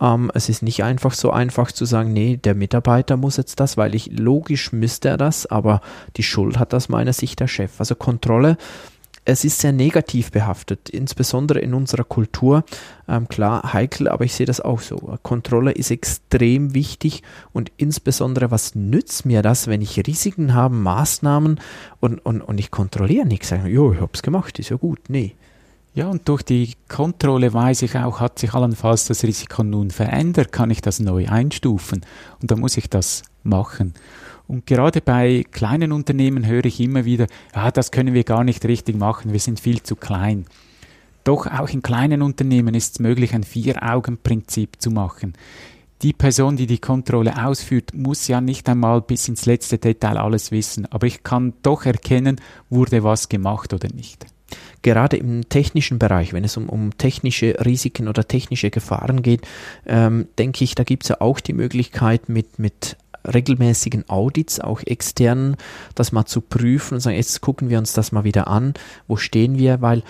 Ähm, 0.00 0.30
es 0.34 0.48
ist 0.48 0.62
nicht 0.62 0.82
einfach 0.82 1.12
so 1.12 1.30
einfach 1.30 1.72
zu 1.72 1.84
sagen, 1.84 2.12
nee, 2.12 2.36
der 2.36 2.54
Mitarbeiter 2.54 3.16
muss 3.16 3.36
jetzt 3.36 3.60
das, 3.60 3.76
weil 3.76 3.94
ich 3.94 4.18
logisch 4.18 4.72
müsste 4.72 5.08
er 5.08 5.16
das, 5.16 5.46
aber 5.46 5.80
die 6.16 6.22
Schuld 6.22 6.58
hat 6.58 6.74
aus 6.74 6.88
meiner 6.88 7.12
Sicht 7.12 7.40
der 7.40 7.48
Chef. 7.48 7.72
Also 7.78 7.94
Kontrolle 7.94 8.56
es 9.24 9.44
ist 9.44 9.60
sehr 9.60 9.72
negativ 9.72 10.30
behaftet, 10.30 10.88
insbesondere 10.88 11.60
in 11.60 11.74
unserer 11.74 12.04
Kultur. 12.04 12.64
Ähm, 13.06 13.28
klar, 13.28 13.72
heikel, 13.72 14.08
aber 14.08 14.24
ich 14.24 14.34
sehe 14.34 14.46
das 14.46 14.60
auch 14.60 14.80
so. 14.80 15.18
Kontrolle 15.22 15.72
ist 15.72 15.90
extrem 15.90 16.74
wichtig 16.74 17.22
und 17.52 17.70
insbesondere, 17.76 18.50
was 18.50 18.74
nützt 18.74 19.26
mir 19.26 19.42
das, 19.42 19.66
wenn 19.66 19.82
ich 19.82 20.04
Risiken 20.06 20.54
habe, 20.54 20.74
Maßnahmen 20.74 21.60
und, 22.00 22.18
und, 22.18 22.40
und 22.40 22.58
ich 22.58 22.70
kontrolliere 22.70 23.26
nichts? 23.26 23.48
Sagen, 23.48 23.66
jo, 23.66 23.92
ich 23.92 24.00
habe 24.00 24.12
es 24.14 24.22
gemacht, 24.22 24.58
ist 24.58 24.70
ja 24.70 24.76
gut. 24.76 25.00
Nee. 25.08 25.34
Ja, 25.92 26.06
und 26.06 26.28
durch 26.28 26.42
die 26.42 26.74
Kontrolle 26.88 27.52
weiß 27.52 27.82
ich 27.82 27.96
auch, 27.96 28.20
hat 28.20 28.38
sich 28.38 28.54
allenfalls 28.54 29.06
das 29.06 29.24
Risiko 29.24 29.64
nun 29.64 29.90
verändert, 29.90 30.52
kann 30.52 30.70
ich 30.70 30.80
das 30.82 31.00
neu 31.00 31.28
einstufen. 31.28 32.02
Und 32.40 32.50
da 32.50 32.54
muss 32.54 32.76
ich 32.76 32.88
das 32.88 33.24
machen. 33.42 33.94
Und 34.46 34.66
gerade 34.66 35.00
bei 35.00 35.44
kleinen 35.50 35.90
Unternehmen 35.90 36.46
höre 36.46 36.64
ich 36.64 36.78
immer 36.78 37.04
wieder, 37.04 37.26
ja, 37.54 37.72
das 37.72 37.90
können 37.90 38.14
wir 38.14 38.22
gar 38.22 38.44
nicht 38.44 38.64
richtig 38.66 38.96
machen, 38.96 39.32
wir 39.32 39.40
sind 39.40 39.58
viel 39.58 39.82
zu 39.82 39.96
klein. 39.96 40.46
Doch 41.24 41.46
auch 41.46 41.68
in 41.68 41.82
kleinen 41.82 42.22
Unternehmen 42.22 42.74
ist 42.74 42.94
es 42.94 43.00
möglich, 43.00 43.34
ein 43.34 43.44
Vier-Augen-Prinzip 43.44 44.80
zu 44.80 44.90
machen. 44.90 45.34
Die 46.02 46.12
Person, 46.12 46.56
die 46.56 46.66
die 46.66 46.78
Kontrolle 46.78 47.44
ausführt, 47.44 47.94
muss 47.94 48.28
ja 48.28 48.40
nicht 48.40 48.68
einmal 48.68 49.02
bis 49.02 49.28
ins 49.28 49.44
letzte 49.44 49.78
Detail 49.78 50.18
alles 50.18 50.52
wissen, 50.52 50.86
aber 50.86 51.08
ich 51.08 51.24
kann 51.24 51.52
doch 51.62 51.84
erkennen, 51.84 52.40
wurde 52.70 53.02
was 53.02 53.28
gemacht 53.28 53.74
oder 53.74 53.88
nicht 53.92 54.24
gerade 54.82 55.16
im 55.16 55.48
technischen 55.48 55.98
Bereich, 55.98 56.32
wenn 56.32 56.44
es 56.44 56.56
um, 56.56 56.68
um 56.68 56.96
technische 56.96 57.56
Risiken 57.64 58.08
oder 58.08 58.26
technische 58.26 58.70
Gefahren 58.70 59.22
geht, 59.22 59.42
ähm, 59.86 60.28
denke 60.38 60.64
ich, 60.64 60.74
da 60.74 60.84
gibt 60.84 61.04
es 61.04 61.08
ja 61.10 61.20
auch 61.20 61.40
die 61.40 61.52
Möglichkeit 61.52 62.28
mit, 62.28 62.58
mit 62.58 62.96
regelmäßigen 63.26 64.08
Audits, 64.08 64.60
auch 64.60 64.80
externen, 64.84 65.56
das 65.94 66.12
mal 66.12 66.24
zu 66.24 66.40
prüfen 66.40 66.94
und 66.94 67.00
sagen, 67.00 67.16
jetzt 67.16 67.40
gucken 67.40 67.68
wir 67.68 67.78
uns 67.78 67.92
das 67.92 68.12
mal 68.12 68.24
wieder 68.24 68.48
an, 68.48 68.74
wo 69.08 69.16
stehen 69.16 69.58
wir, 69.58 69.82
weil 69.82 70.02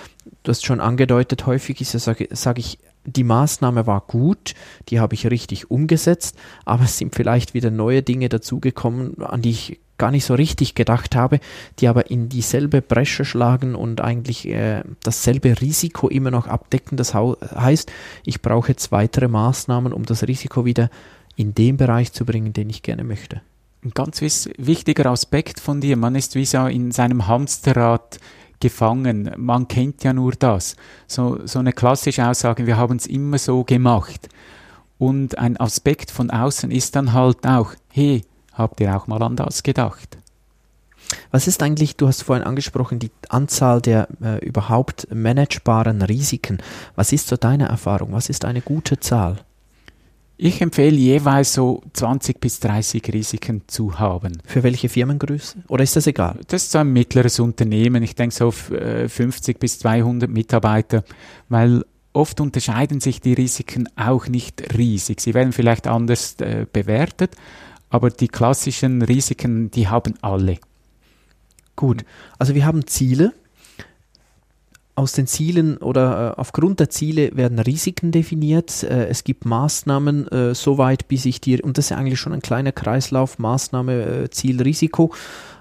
du 0.42 0.50
hast 0.50 0.64
schon 0.64 0.80
angedeutet, 0.80 1.46
häufig 1.46 1.80
ist 1.80 1.92
ja, 1.92 1.98
sage 1.98 2.28
sag 2.30 2.58
ich, 2.58 2.78
die 3.04 3.24
Maßnahme 3.24 3.86
war 3.86 4.02
gut, 4.02 4.54
die 4.88 5.00
habe 5.00 5.14
ich 5.14 5.26
richtig 5.26 5.70
umgesetzt, 5.70 6.36
aber 6.64 6.84
es 6.84 6.98
sind 6.98 7.14
vielleicht 7.14 7.54
wieder 7.54 7.70
neue 7.70 8.02
Dinge 8.02 8.28
dazugekommen, 8.28 9.22
an 9.22 9.42
die 9.42 9.50
ich 9.50 9.80
gar 10.00 10.10
nicht 10.10 10.24
so 10.24 10.34
richtig 10.34 10.74
gedacht 10.74 11.14
habe, 11.14 11.38
die 11.78 11.86
aber 11.86 12.10
in 12.10 12.28
dieselbe 12.28 12.82
Bresche 12.82 13.24
schlagen 13.24 13.76
und 13.76 14.00
eigentlich 14.00 14.48
äh, 14.48 14.82
dasselbe 15.04 15.60
Risiko 15.60 16.08
immer 16.08 16.32
noch 16.32 16.48
abdecken. 16.48 16.96
Das 16.96 17.14
heißt, 17.14 17.92
ich 18.24 18.42
brauche 18.42 18.70
jetzt 18.70 18.90
weitere 18.90 19.28
Maßnahmen, 19.28 19.92
um 19.92 20.04
das 20.04 20.26
Risiko 20.26 20.64
wieder 20.64 20.90
in 21.36 21.54
den 21.54 21.76
Bereich 21.76 22.12
zu 22.12 22.24
bringen, 22.24 22.52
den 22.52 22.70
ich 22.70 22.82
gerne 22.82 23.04
möchte. 23.04 23.42
Ein 23.84 23.92
ganz 23.92 24.20
wichtiger 24.20 25.06
Aspekt 25.06 25.60
von 25.60 25.80
dir, 25.80 25.96
man 25.96 26.14
ist 26.14 26.34
wie 26.34 26.44
so 26.44 26.66
in 26.66 26.90
seinem 26.90 27.26
Hamsterrad 27.26 28.18
gefangen. 28.58 29.30
Man 29.36 29.68
kennt 29.68 30.02
ja 30.02 30.12
nur 30.12 30.32
das. 30.32 30.76
So, 31.06 31.40
so 31.46 31.58
eine 31.58 31.72
klassische 31.72 32.26
Aussage, 32.26 32.66
wir 32.66 32.76
haben 32.76 32.96
es 32.96 33.06
immer 33.06 33.38
so 33.38 33.64
gemacht. 33.64 34.28
Und 34.98 35.38
ein 35.38 35.56
Aspekt 35.58 36.10
von 36.10 36.30
außen 36.30 36.70
ist 36.70 36.94
dann 36.94 37.14
halt 37.14 37.46
auch, 37.46 37.72
hey, 37.88 38.22
habt 38.60 38.80
ihr 38.80 38.96
auch 38.96 39.06
mal 39.06 39.22
an 39.22 39.36
das 39.36 39.62
gedacht? 39.62 40.18
Was 41.30 41.46
ist 41.46 41.62
eigentlich, 41.62 41.96
du 41.96 42.06
hast 42.06 42.22
vorhin 42.22 42.46
angesprochen, 42.46 42.98
die 42.98 43.10
Anzahl 43.28 43.80
der 43.80 44.08
äh, 44.22 44.44
überhaupt 44.44 45.08
managebaren 45.12 46.02
Risiken. 46.02 46.58
Was 46.94 47.12
ist 47.12 47.28
so 47.28 47.36
deine 47.36 47.68
Erfahrung? 47.68 48.12
Was 48.12 48.28
ist 48.28 48.44
eine 48.44 48.60
gute 48.60 49.00
Zahl? 49.00 49.38
Ich 50.42 50.62
empfehle 50.62 50.96
jeweils 50.96 51.52
so 51.52 51.82
20 51.92 52.40
bis 52.40 52.60
30 52.60 53.12
Risiken 53.12 53.62
zu 53.66 53.98
haben. 53.98 54.38
Für 54.46 54.62
welche 54.62 54.88
Firmengröße? 54.88 55.58
Oder 55.68 55.84
ist 55.84 55.96
das 55.96 56.06
egal? 56.06 56.38
Das 56.48 56.62
ist 56.62 56.72
so 56.72 56.78
ein 56.78 56.90
mittleres 56.94 57.38
Unternehmen. 57.40 58.02
Ich 58.02 58.14
denke 58.14 58.34
so 58.34 58.48
auf 58.48 58.72
50 59.08 59.56
äh, 59.56 59.58
bis 59.58 59.78
200 59.80 60.30
Mitarbeiter, 60.30 61.04
weil 61.50 61.84
oft 62.14 62.40
unterscheiden 62.40 63.00
sich 63.00 63.20
die 63.20 63.34
Risiken 63.34 63.86
auch 63.96 64.28
nicht 64.28 64.74
riesig. 64.76 65.20
Sie 65.20 65.34
werden 65.34 65.52
vielleicht 65.52 65.86
anders 65.86 66.36
äh, 66.40 66.64
bewertet, 66.72 67.36
aber 67.90 68.10
die 68.10 68.28
klassischen 68.28 69.02
Risiken, 69.02 69.70
die 69.70 69.88
haben 69.88 70.14
alle. 70.22 70.58
Gut, 71.76 72.04
also 72.38 72.54
wir 72.54 72.64
haben 72.64 72.86
Ziele, 72.86 73.34
aus 75.00 75.12
den 75.12 75.26
Zielen 75.26 75.78
oder 75.78 76.34
äh, 76.36 76.38
aufgrund 76.40 76.78
der 76.78 76.90
Ziele 76.90 77.34
werden 77.34 77.58
Risiken 77.58 78.12
definiert. 78.12 78.82
Äh, 78.82 79.06
es 79.06 79.24
gibt 79.24 79.46
Maßnahmen 79.46 80.28
äh, 80.28 80.54
soweit, 80.54 81.08
bis 81.08 81.24
ich 81.24 81.40
dir, 81.40 81.64
und 81.64 81.78
das 81.78 81.86
ist 81.86 81.96
eigentlich 81.96 82.20
schon 82.20 82.34
ein 82.34 82.42
kleiner 82.42 82.70
Kreislauf, 82.70 83.38
Maßnahme, 83.38 83.92
äh, 83.94 84.30
Ziel, 84.30 84.60
Risiko, 84.60 85.14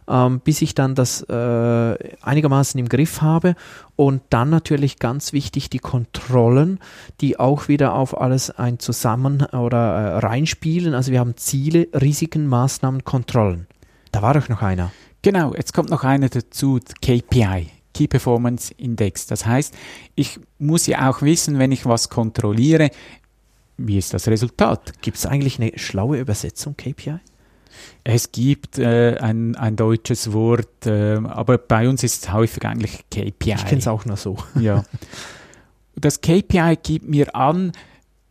ähm, 0.09 0.41
bis 0.41 0.61
ich 0.61 0.75
dann 0.75 0.93
das 0.93 1.23
einigermaßen 1.29 2.79
im 2.79 2.89
Griff 2.89 3.21
habe. 3.21 3.55
Und 3.95 4.21
dann 4.29 4.49
natürlich 4.49 4.99
ganz 4.99 5.31
wichtig 5.31 5.69
die 5.69 5.79
Kontrollen, 5.79 6.79
die 7.21 7.39
auch 7.39 7.67
wieder 7.69 7.93
auf 7.93 8.19
alles 8.19 8.49
ein 8.49 8.79
Zusammen 8.79 9.43
oder 9.43 10.21
reinspielen. 10.21 10.93
Also 10.93 11.11
wir 11.11 11.19
haben 11.19 11.37
Ziele, 11.37 11.87
Risiken, 11.93 12.47
Maßnahmen, 12.47 13.05
Kontrollen. 13.05 13.67
Da 14.11 14.21
war 14.21 14.33
doch 14.33 14.49
noch 14.49 14.61
einer. 14.61 14.91
Genau, 15.21 15.53
jetzt 15.53 15.73
kommt 15.73 15.89
noch 15.89 16.03
einer 16.03 16.29
dazu, 16.29 16.79
KPI. 17.01 17.78
Key 17.99 18.07
Performance 18.07 18.73
Index. 18.77 19.25
Das 19.27 19.45
heißt, 19.45 19.75
ich 20.15 20.39
muss 20.57 20.87
ja 20.87 21.09
auch 21.09 21.21
wissen, 21.21 21.59
wenn 21.59 21.73
ich 21.73 21.85
was 21.85 22.07
kontrolliere, 22.07 22.91
wie 23.75 23.97
ist 23.97 24.13
das 24.13 24.29
Resultat? 24.29 25.01
Gibt 25.01 25.17
es 25.17 25.25
eigentlich 25.25 25.59
eine 25.59 25.73
schlaue 25.75 26.17
Übersetzung 26.17 26.77
KPI? 26.77 27.17
Es 28.05 28.31
gibt 28.31 28.79
äh, 28.79 29.17
ein, 29.17 29.57
ein 29.57 29.75
deutsches 29.75 30.31
Wort, 30.31 30.85
äh, 30.85 31.15
aber 31.25 31.57
bei 31.57 31.89
uns 31.89 32.01
ist 32.03 32.23
es 32.23 32.31
häufig 32.31 32.65
eigentlich 32.65 33.03
KPI. 33.11 33.55
Ich 33.55 33.65
kenne 33.65 33.79
es 33.79 33.87
auch 33.89 34.05
nur 34.05 34.15
so. 34.15 34.37
ja. 34.59 34.85
Das 35.97 36.21
KPI 36.21 36.77
gibt 36.81 37.09
mir 37.09 37.35
an, 37.35 37.73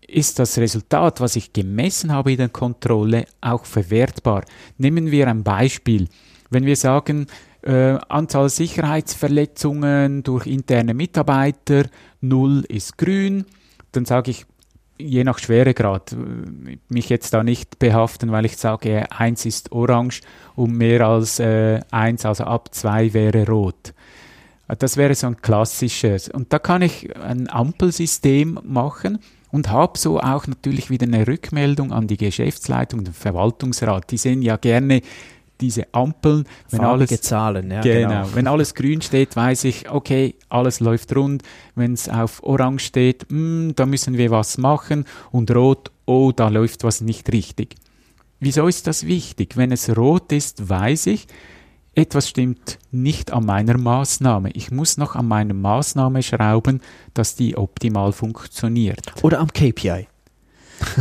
ist 0.06 0.38
das 0.38 0.56
Resultat, 0.56 1.20
was 1.20 1.36
ich 1.36 1.52
gemessen 1.52 2.10
habe 2.10 2.32
in 2.32 2.38
der 2.38 2.48
Kontrolle, 2.48 3.26
auch 3.42 3.66
verwertbar. 3.66 4.44
Nehmen 4.78 5.10
wir 5.10 5.28
ein 5.28 5.42
Beispiel. 5.42 6.08
Wenn 6.48 6.64
wir 6.64 6.76
sagen, 6.76 7.26
äh, 7.68 7.98
Anzahl 8.08 8.48
Sicherheitsverletzungen 8.48 10.22
durch 10.22 10.46
interne 10.46 10.94
Mitarbeiter, 10.94 11.84
0 12.22 12.64
ist 12.68 12.96
grün. 12.96 13.44
Dann 13.92 14.06
sage 14.06 14.30
ich, 14.30 14.46
je 14.98 15.22
nach 15.22 15.38
Schweregrad, 15.38 16.12
äh, 16.12 16.78
mich 16.88 17.10
jetzt 17.10 17.34
da 17.34 17.44
nicht 17.44 17.78
behaften, 17.78 18.32
weil 18.32 18.46
ich 18.46 18.56
sage, 18.56 19.12
1 19.12 19.44
ist 19.44 19.72
orange 19.72 20.22
und 20.56 20.72
mehr 20.72 21.06
als 21.06 21.40
äh, 21.40 21.80
1, 21.90 22.24
also 22.24 22.44
ab 22.44 22.74
2 22.74 23.12
wäre 23.12 23.46
rot. 23.46 23.92
Äh, 24.68 24.76
das 24.76 24.96
wäre 24.96 25.14
so 25.14 25.26
ein 25.26 25.36
klassisches. 25.36 26.30
Und 26.30 26.52
da 26.54 26.58
kann 26.58 26.80
ich 26.80 27.14
ein 27.16 27.50
Ampelsystem 27.50 28.58
machen 28.64 29.18
und 29.50 29.70
habe 29.70 29.98
so 29.98 30.20
auch 30.20 30.46
natürlich 30.46 30.88
wieder 30.88 31.06
eine 31.06 31.26
Rückmeldung 31.26 31.92
an 31.92 32.06
die 32.06 32.16
Geschäftsleitung, 32.16 33.04
den 33.04 33.14
Verwaltungsrat. 33.14 34.10
Die 34.10 34.18
sehen 34.18 34.40
ja 34.40 34.56
gerne 34.56 35.02
diese 35.60 35.92
Ampeln, 35.92 36.44
wenn 36.70 36.80
Farbige 36.80 37.10
alles 37.10 37.20
Zahlen, 37.22 37.70
ja, 37.70 37.80
genau, 37.80 38.08
genau. 38.08 38.28
wenn 38.34 38.46
alles 38.46 38.74
grün 38.74 39.02
steht, 39.02 39.36
weiß 39.36 39.64
ich, 39.64 39.90
okay, 39.90 40.34
alles 40.48 40.80
läuft 40.80 41.14
rund. 41.14 41.42
Wenn 41.74 41.92
es 41.92 42.08
auf 42.08 42.42
Orange 42.42 42.84
steht, 42.84 43.26
mh, 43.30 43.38
hm, 43.38 43.72
da 43.76 43.86
müssen 43.86 44.16
wir 44.16 44.30
was 44.30 44.58
machen 44.58 45.04
und 45.30 45.50
Rot, 45.50 45.90
oh, 46.06 46.32
da 46.34 46.48
läuft 46.48 46.84
was 46.84 47.00
nicht 47.00 47.32
richtig. 47.32 47.76
Wieso 48.40 48.68
ist 48.68 48.86
das 48.86 49.06
wichtig? 49.06 49.56
Wenn 49.56 49.72
es 49.72 49.96
rot 49.96 50.30
ist, 50.30 50.68
weiß 50.68 51.06
ich, 51.08 51.26
etwas 51.94 52.28
stimmt 52.28 52.78
nicht 52.92 53.32
an 53.32 53.44
meiner 53.44 53.76
Maßnahme. 53.76 54.50
Ich 54.52 54.70
muss 54.70 54.96
noch 54.96 55.16
an 55.16 55.26
meiner 55.26 55.54
Maßnahme 55.54 56.22
schrauben, 56.22 56.80
dass 57.14 57.34
die 57.34 57.56
optimal 57.56 58.12
funktioniert. 58.12 59.00
Oder 59.22 59.40
am 59.40 59.48
KPI. 59.48 60.06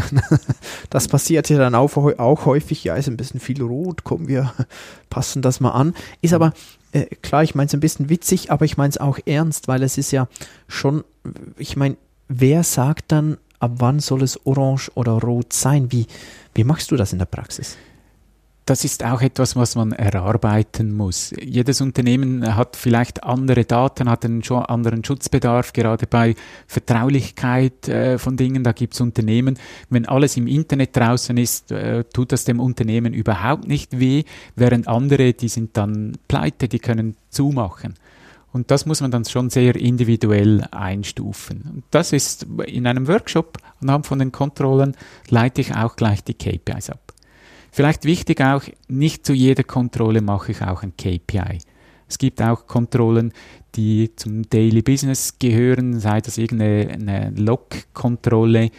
das 0.89 1.08
passiert 1.08 1.50
ja 1.50 1.58
dann 1.58 1.75
auch, 1.75 1.96
auch 1.96 2.46
häufig. 2.46 2.84
Ja, 2.84 2.96
ist 2.96 3.08
ein 3.08 3.18
bisschen 3.18 3.39
viel 3.39 3.62
rot. 3.62 4.04
Komm, 4.04 4.27
wir 4.27 4.54
passen 5.10 5.42
das 5.42 5.60
mal 5.60 5.72
an. 5.72 5.94
Ist 6.22 6.34
aber, 6.34 6.54
äh, 6.92 7.06
klar, 7.22 7.44
ich 7.44 7.56
meine 7.56 7.68
es 7.68 7.74
ein 7.74 7.80
bisschen 7.80 8.10
witzig, 8.10 8.51
aber 8.51 8.66
ich 8.66 8.77
meine 8.77 8.89
es 8.89 8.98
auch 8.98 9.20
ernst, 9.25 9.68
weil 9.68 9.84
es 9.84 9.98
ist 9.98 10.12
ja 10.12 10.27
schon, 10.68 11.04
ich 11.58 11.75
meine, 11.75 11.98
wer 12.27 12.63
sagt 12.63 13.12
dann, 13.12 13.38
ab 13.60 13.74
wann 13.77 14.00
soll 14.00 14.24
es 14.24 14.46
orange 14.46 14.92
oder 14.96 15.13
rot 15.13 15.54
sein? 15.54 15.92
Wie, 15.92 16.08
wie 16.54 16.63
machst 16.63 16.92
du 16.92 16.96
das 16.96 17.13
in 17.13 17.20
der 17.20 17.25
Praxis? 17.25 17.77
Das 18.68 18.84
ist 18.84 19.04
auch 19.06 19.22
etwas, 19.22 19.56
was 19.56 19.76
man 19.76 19.94
erarbeiten 19.94 20.94
muss. 20.94 21.34
Jedes 21.42 21.80
Unternehmen 21.80 22.56
hat 22.56 22.76
vielleicht 22.76 23.24
andere 23.24 23.64
Daten, 23.64 24.10
hat 24.10 24.26
einen 24.26 24.44
anderen 24.44 25.06
Schutzbedarf, 25.06 25.72
gerade 25.72 26.06
bei 26.06 26.36
Vertraulichkeit 26.68 27.88
äh, 27.88 28.18
von 28.18 28.36
Dingen. 28.36 28.66
Da 28.66 28.74
gibt 28.74 28.94
es 28.94 29.00
Unternehmen, 29.00 29.58
wenn 29.90 30.06
alles 30.06 30.36
im 30.36 30.48
Internet 30.48 30.98
draußen 30.98 31.38
ist, 31.38 31.72
äh, 31.72 32.04
tut 32.04 32.34
das 32.34 32.44
dem 32.44 32.60
Unternehmen 32.60 33.14
überhaupt 33.14 33.70
nicht 33.70 34.00
weh, 34.00 34.26
während 34.58 34.90
andere, 34.90 35.34
die 35.34 35.48
sind 35.48 35.78
dann 35.78 36.18
pleite, 36.28 36.68
die 36.68 36.80
können 36.80 37.16
zumachen. 37.30 37.94
Und 38.52 38.70
das 38.70 38.86
muss 38.86 39.00
man 39.00 39.12
dann 39.12 39.24
schon 39.24 39.50
sehr 39.50 39.78
individuell 39.78 40.66
einstufen. 40.72 41.64
Und 41.74 41.84
das 41.92 42.12
ist 42.12 42.48
in 42.66 42.86
einem 42.86 43.08
Workshop 43.08 43.60
anhand 43.82 44.08
von 44.08 44.20
den 44.20 44.34
Kontrollen 44.34 44.96
leite 45.30 45.62
ich 45.62 45.74
auch 45.74 45.96
gleich 45.96 46.24
die 46.24 46.34
KPIs 46.34 46.90
ab. 46.90 47.07
Vielleicht 47.72 48.06
wichtig 48.06 48.42
auch, 48.42 48.64
nicht 48.88 49.26
zu 49.26 49.34
jeder 49.34 49.64
Kontrolle 49.64 50.22
mache 50.22 50.52
ich 50.52 50.62
auch 50.62 50.84
ein 50.84 50.96
KPI. 50.96 51.60
Es 52.10 52.18
gibt 52.18 52.42
auch 52.42 52.68
Kontrollen, 52.68 53.34
die 53.76 54.16
zum 54.16 54.50
Daily 54.50 54.82
Business 54.82 55.38
gehören, 55.40 56.00
sei 56.00 56.22
das 56.22 56.38
irgendeine 56.38 57.32
Log-Kontrolle, 57.36 58.72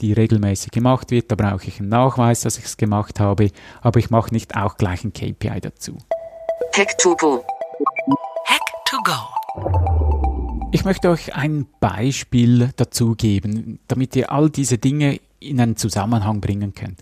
die 0.00 0.12
regelmäßig 0.12 0.70
gemacht 0.70 1.10
wird. 1.10 1.30
Da 1.30 1.34
brauche 1.34 1.66
ich 1.66 1.80
einen 1.80 1.88
Nachweis, 1.88 2.42
dass 2.42 2.58
ich 2.58 2.64
es 2.64 2.76
gemacht 2.76 3.18
habe, 3.18 3.50
aber 3.82 3.98
ich 3.98 4.10
mache 4.10 4.32
nicht 4.32 4.56
auch 4.56 4.76
gleich 4.76 5.04
ein 5.04 5.12
KPI 5.12 5.60
dazu. 5.60 5.98
Hack 6.74 6.96
to 6.98 7.16
go. 7.16 7.44
Hack 8.46 8.62
to 8.84 8.98
go. 9.02 9.36
Ich 10.72 10.84
möchte 10.84 11.10
euch 11.10 11.34
ein 11.34 11.66
Beispiel 11.80 12.70
dazu 12.76 13.14
geben, 13.14 13.78
damit 13.88 14.14
ihr 14.14 14.30
all 14.30 14.50
diese 14.50 14.78
Dinge 14.78 15.20
in 15.40 15.60
einen 15.60 15.76
Zusammenhang 15.76 16.40
bringen 16.40 16.74
könnt. 16.74 17.00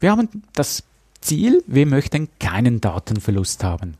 Wir 0.00 0.10
haben 0.10 0.28
das 0.52 0.82
Ziel, 1.20 1.62
wir 1.66 1.86
möchten 1.86 2.28
keinen 2.38 2.80
Datenverlust 2.80 3.64
haben. 3.64 3.96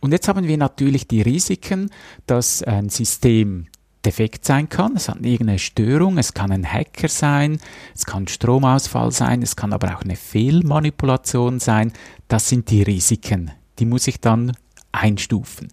Und 0.00 0.12
jetzt 0.12 0.28
haben 0.28 0.46
wir 0.46 0.58
natürlich 0.58 1.08
die 1.08 1.22
Risiken, 1.22 1.90
dass 2.26 2.62
ein 2.62 2.90
System 2.90 3.68
defekt 4.04 4.44
sein 4.44 4.68
kann, 4.68 4.96
es 4.96 5.08
hat 5.08 5.16
irgendeine 5.22 5.58
Störung, 5.58 6.18
es 6.18 6.34
kann 6.34 6.52
ein 6.52 6.70
Hacker 6.70 7.08
sein, 7.08 7.58
es 7.94 8.04
kann 8.04 8.28
Stromausfall 8.28 9.12
sein, 9.12 9.42
es 9.42 9.56
kann 9.56 9.72
aber 9.72 9.96
auch 9.96 10.02
eine 10.02 10.16
Fehlmanipulation 10.16 11.58
sein. 11.58 11.92
Das 12.28 12.48
sind 12.48 12.70
die 12.70 12.82
Risiken, 12.82 13.52
die 13.78 13.86
muss 13.86 14.06
ich 14.06 14.20
dann 14.20 14.52
einstufen. 14.92 15.68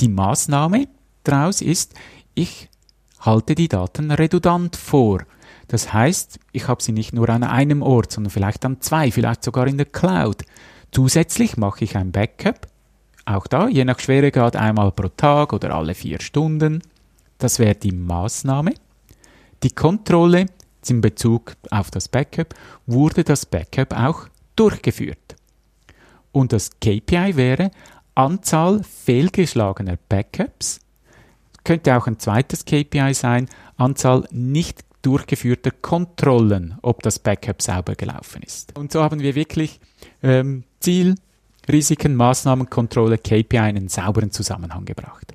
Die 0.00 0.08
Maßnahme 0.08 0.88
daraus 1.24 1.62
ist, 1.62 1.94
ich 2.34 2.68
halte 3.20 3.54
die 3.54 3.68
Daten 3.68 4.10
redundant 4.10 4.76
vor. 4.76 5.20
Das 5.68 5.92
heißt, 5.92 6.40
ich 6.52 6.66
habe 6.66 6.82
sie 6.82 6.92
nicht 6.92 7.12
nur 7.12 7.28
an 7.28 7.44
einem 7.44 7.82
Ort, 7.82 8.12
sondern 8.12 8.30
vielleicht 8.30 8.64
an 8.64 8.80
zwei, 8.80 9.10
vielleicht 9.10 9.44
sogar 9.44 9.66
in 9.66 9.76
der 9.76 9.86
Cloud. 9.86 10.44
Zusätzlich 10.90 11.56
mache 11.56 11.84
ich 11.84 11.96
ein 11.96 12.10
Backup, 12.10 12.66
auch 13.26 13.46
da, 13.46 13.68
je 13.68 13.84
nach 13.84 14.00
Schweregrad 14.00 14.56
einmal 14.56 14.90
pro 14.90 15.08
Tag 15.08 15.52
oder 15.52 15.74
alle 15.74 15.94
vier 15.94 16.20
Stunden. 16.20 16.82
Das 17.36 17.58
wäre 17.58 17.74
die 17.74 17.92
Maßnahme. 17.92 18.72
Die 19.62 19.70
Kontrolle 19.70 20.46
in 20.88 21.02
Bezug 21.02 21.52
auf 21.70 21.90
das 21.90 22.08
Backup 22.08 22.54
wurde 22.86 23.24
das 23.24 23.44
Backup 23.44 23.92
auch 23.92 24.28
durchgeführt. 24.56 25.36
Und 26.32 26.52
das 26.52 26.70
KPI 26.80 27.36
wäre 27.36 27.70
Anzahl 28.14 28.82
fehlgeschlagener 28.82 29.98
Backups. 30.08 30.80
Könnte 31.64 31.96
auch 31.96 32.06
ein 32.06 32.18
zweites 32.18 32.64
KPI 32.64 33.12
sein, 33.12 33.48
Anzahl 33.76 34.26
nicht 34.30 34.87
durchgeführter 35.08 35.70
Kontrollen, 35.70 36.76
ob 36.82 37.02
das 37.02 37.18
Backup 37.18 37.62
sauber 37.62 37.94
gelaufen 37.94 38.42
ist. 38.42 38.76
Und 38.76 38.92
so 38.92 39.02
haben 39.02 39.20
wir 39.20 39.34
wirklich 39.34 39.80
ähm, 40.22 40.64
Ziel, 40.80 41.14
Risiken, 41.66 42.14
Maßnahmen, 42.14 42.68
Kontrolle, 42.68 43.16
KPI 43.16 43.56
in 43.56 43.58
einen 43.58 43.88
sauberen 43.88 44.30
Zusammenhang 44.30 44.84
gebracht. 44.84 45.32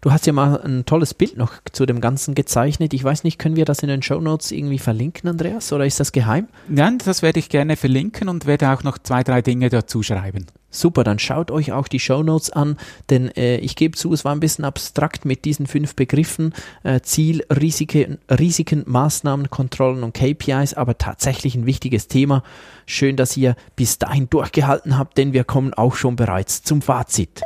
Du 0.00 0.12
hast 0.12 0.26
ja 0.26 0.32
mal 0.32 0.60
ein 0.60 0.84
tolles 0.84 1.12
Bild 1.12 1.36
noch 1.36 1.54
zu 1.72 1.86
dem 1.86 2.00
Ganzen 2.00 2.36
gezeichnet. 2.36 2.94
Ich 2.94 3.02
weiß 3.02 3.24
nicht, 3.24 3.38
können 3.38 3.56
wir 3.56 3.64
das 3.64 3.80
in 3.80 3.88
den 3.88 4.02
Show 4.02 4.20
Notes 4.20 4.52
irgendwie 4.52 4.78
verlinken, 4.78 5.28
Andreas, 5.28 5.72
oder 5.72 5.86
ist 5.86 5.98
das 5.98 6.12
geheim? 6.12 6.46
Nein, 6.68 6.98
das 6.98 7.22
werde 7.22 7.40
ich 7.40 7.48
gerne 7.48 7.76
verlinken 7.76 8.28
und 8.28 8.46
werde 8.46 8.70
auch 8.70 8.84
noch 8.84 8.98
zwei, 8.98 9.24
drei 9.24 9.42
Dinge 9.42 9.70
dazu 9.70 10.02
schreiben. 10.04 10.46
Super, 10.74 11.04
dann 11.04 11.20
schaut 11.20 11.52
euch 11.52 11.70
auch 11.70 11.86
die 11.86 12.00
Show 12.00 12.24
Notes 12.24 12.50
an, 12.50 12.76
denn 13.08 13.28
äh, 13.36 13.58
ich 13.58 13.76
gebe 13.76 13.96
zu, 13.96 14.12
es 14.12 14.24
war 14.24 14.34
ein 14.34 14.40
bisschen 14.40 14.64
abstrakt 14.64 15.24
mit 15.24 15.44
diesen 15.44 15.68
fünf 15.68 15.94
Begriffen, 15.94 16.52
äh, 16.82 17.00
Ziel, 17.00 17.46
Risiken, 17.48 18.18
Risiken, 18.28 18.82
Maßnahmen, 18.84 19.50
Kontrollen 19.50 20.02
und 20.02 20.14
KPIs, 20.14 20.74
aber 20.74 20.98
tatsächlich 20.98 21.54
ein 21.54 21.64
wichtiges 21.64 22.08
Thema. 22.08 22.42
Schön, 22.86 23.16
dass 23.16 23.36
ihr 23.36 23.54
bis 23.76 23.98
dahin 23.98 24.28
durchgehalten 24.28 24.98
habt, 24.98 25.16
denn 25.16 25.32
wir 25.32 25.44
kommen 25.44 25.74
auch 25.74 25.94
schon 25.94 26.16
bereits 26.16 26.64
zum 26.64 26.82
Fazit. 26.82 27.42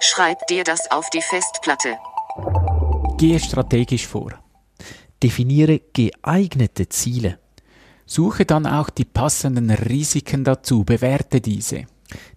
Schreib 0.00 0.46
dir 0.46 0.64
das 0.64 0.90
auf 0.90 1.10
die 1.10 1.20
Festplatte. 1.20 1.98
Gehe 3.18 3.38
strategisch 3.38 4.06
vor. 4.06 4.32
Definiere 5.22 5.80
geeignete 5.92 6.88
Ziele. 6.88 7.38
Suche 8.06 8.46
dann 8.46 8.66
auch 8.66 8.88
die 8.88 9.04
passenden 9.04 9.70
Risiken 9.70 10.42
dazu, 10.44 10.84
bewerte 10.84 11.42
diese. 11.42 11.84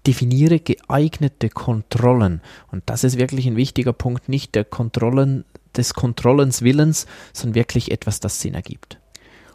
Definiere 0.05 0.59
geeignete 0.59 1.49
Kontrollen. 1.49 2.41
Und 2.71 2.83
das 2.85 3.03
ist 3.03 3.17
wirklich 3.17 3.47
ein 3.47 3.55
wichtiger 3.55 3.93
Punkt, 3.93 4.29
nicht 4.29 4.55
der 4.55 4.65
Kontrollen, 4.65 5.45
des 5.75 5.93
Kontrollens 5.93 6.61
Willens, 6.61 7.05
sondern 7.33 7.55
wirklich 7.55 7.91
etwas, 7.91 8.19
das 8.19 8.41
Sinn 8.41 8.55
ergibt. 8.55 8.99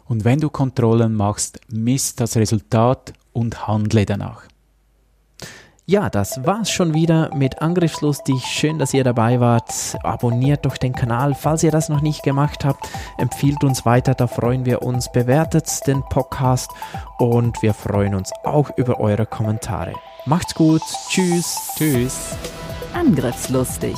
Und 0.05 0.25
wenn 0.25 0.39
du 0.39 0.49
Kontrollen 0.49 1.13
machst, 1.15 1.59
misst 1.69 2.19
das 2.19 2.37
Resultat 2.37 3.13
und 3.33 3.67
handle 3.67 4.05
danach. 4.05 4.43
Ja, 5.85 6.09
das 6.09 6.45
war's 6.45 6.71
schon 6.71 6.93
wieder 6.93 7.29
mit 7.35 7.61
Angriffslustig. 7.61 8.45
Schön, 8.45 8.79
dass 8.79 8.93
ihr 8.93 9.03
dabei 9.03 9.41
wart. 9.41 9.97
Abonniert 10.01 10.65
doch 10.65 10.77
den 10.77 10.93
Kanal, 10.93 11.35
falls 11.35 11.61
ihr 11.61 11.71
das 11.71 11.89
noch 11.89 11.99
nicht 11.99 12.23
gemacht 12.23 12.63
habt. 12.63 12.87
Empfiehlt 13.17 13.65
uns 13.65 13.85
weiter, 13.85 14.13
da 14.13 14.27
freuen 14.27 14.65
wir 14.65 14.81
uns. 14.81 15.11
Bewertet 15.11 15.85
den 15.85 16.01
Podcast 16.03 16.71
und 17.17 17.61
wir 17.61 17.73
freuen 17.73 18.15
uns 18.15 18.31
auch 18.45 18.69
über 18.77 19.01
eure 19.01 19.25
Kommentare. 19.25 19.93
Macht's 20.25 20.55
gut. 20.55 20.81
Tschüss. 21.09 21.73
Tschüss. 21.75 22.37
Angriffslustig 22.93 23.97